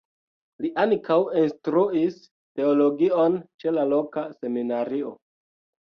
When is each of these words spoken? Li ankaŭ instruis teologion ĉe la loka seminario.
Li 0.63 0.71
ankaŭ 0.83 1.17
instruis 1.41 2.17
teologion 2.61 3.39
ĉe 3.65 3.77
la 3.79 3.87
loka 3.95 4.25
seminario. 4.39 5.17